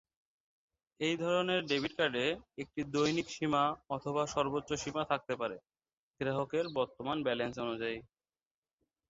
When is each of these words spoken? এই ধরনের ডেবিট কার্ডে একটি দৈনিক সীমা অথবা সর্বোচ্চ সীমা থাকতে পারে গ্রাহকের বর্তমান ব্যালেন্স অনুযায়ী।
এই 0.99 1.15
ধরনের 1.17 1.61
ডেবিট 1.67 1.93
কার্ডে 1.97 2.25
একটি 2.57 2.81
দৈনিক 2.93 3.27
সীমা 3.29 3.63
অথবা 3.89 4.23
সর্বোচ্চ 4.27 4.69
সীমা 4.83 5.03
থাকতে 5.11 5.33
পারে 5.41 5.57
গ্রাহকের 6.19 6.65
বর্তমান 6.77 7.17
ব্যালেন্স 7.25 7.55
অনুযায়ী। 7.65 7.97